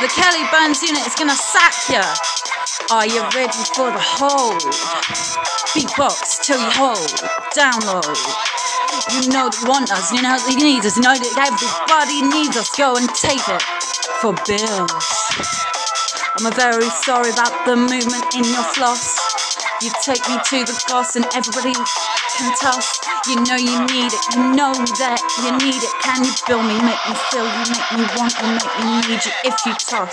[0.00, 2.04] The Kelly Burns unit is gonna sack ya.
[2.90, 4.60] Are you ready for the hold?
[5.72, 7.08] Beatbox till you hold.
[7.56, 8.04] Download.
[9.14, 12.56] You know they want us, you know they need us, you know that everybody needs
[12.56, 12.68] us.
[12.76, 13.62] Go and take it
[14.20, 15.06] for bills.
[16.36, 19.16] I'm a very sorry about the movement in your floss.
[19.80, 21.72] You take me to the boss and everybody
[22.36, 22.98] can toss.
[23.28, 25.94] You know you need it, you know that you need it.
[26.02, 26.74] Can you feel me?
[26.82, 29.32] Make me feel you, make me want you, make me need you.
[29.46, 30.12] If you toss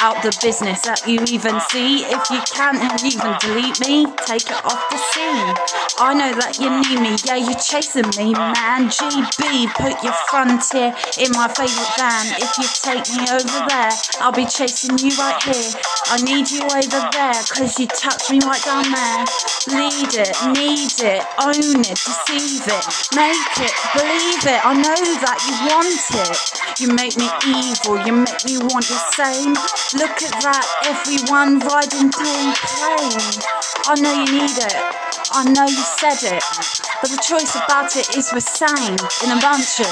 [0.00, 4.60] out the business that you even see, if you can't even delete me, take it
[4.64, 5.50] off the scene.
[5.98, 8.88] I know that you need me, yeah, you're chasing me, man.
[8.88, 12.26] GB, put your frontier in my favourite van.
[12.38, 15.74] If you take me over there, I'll be chasing you right here.
[16.08, 19.26] I need you over there, cause you touch me right down there.
[19.74, 22.84] Lead it, need it, own it, deceive it,
[23.16, 24.60] make it, believe it.
[24.64, 26.36] I know that you want it.
[26.80, 29.54] You make me evil, you make me want the same.
[29.98, 33.40] Look at that, everyone riding down plane.
[33.86, 35.07] I know you need it.
[35.38, 36.42] I know you said it,
[36.98, 39.86] but the choice about it is we're same in a bunch of.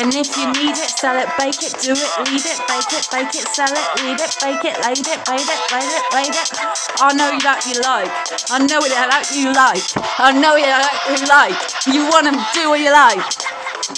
[0.00, 3.04] And if you need it, sell it, bake it, do it, lead it, bake it,
[3.12, 6.32] bake it, sell it, lead it, bake it, lade it, bait it, bait it, bait
[6.32, 6.48] it.
[6.96, 8.08] I know that you like.
[8.48, 9.84] I know that you like.
[10.16, 11.60] I know that you like.
[11.84, 13.20] You want to do what you like.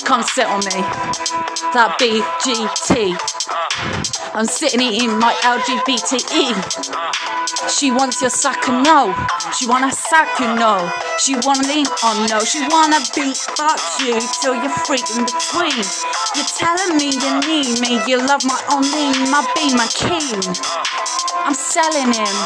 [0.03, 0.83] Come sit on me.
[1.79, 3.15] That BGT.
[4.35, 6.57] I'm sitting eating my LGBTE.
[7.69, 9.15] She wants your sack and no.
[9.53, 10.91] She wanna suck you, no.
[11.19, 12.41] She wanna lean on, no.
[12.41, 15.85] She wanna beat fuck you till you're free in between.
[16.35, 18.01] You're telling me you need me.
[18.09, 20.41] You love my only, my be my king.
[21.45, 22.37] I'm selling him.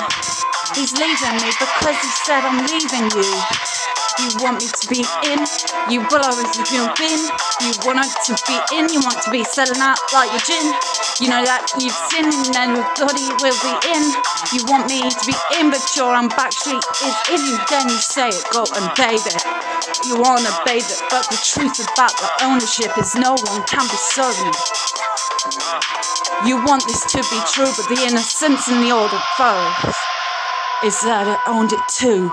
[0.74, 3.95] He's leaving me because he said I'm leaving you.
[4.16, 5.44] You want me to be in,
[5.92, 7.20] you will always have been.
[7.60, 10.72] You want to be in, you want to be selling out like your gin.
[11.20, 14.04] You know that you've sinned and everybody will be in.
[14.56, 17.60] You want me to be in, but your own backstreet is in you.
[17.68, 19.44] Then you say it, go and bathe it.
[20.08, 24.00] You wanna bathe it, but the truth about the ownership is no one can be
[24.16, 24.52] certain.
[26.48, 29.92] You want this to be true, but the innocence and the old foes
[30.84, 32.32] is that it owned it too.